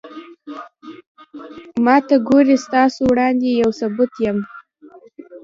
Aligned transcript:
ما 1.83 1.95
ته 2.07 2.15
گورې 2.27 2.55
ستاسو 2.65 2.99
وړاندې 3.11 3.47
يو 3.61 3.69
ثبوت 3.79 4.13
يم 4.25 4.37